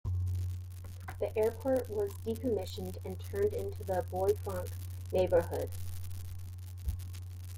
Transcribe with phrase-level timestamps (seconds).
[1.19, 4.71] The airport was decommissioned and turned into the Bois-Franc
[5.13, 5.69] neighbourhood.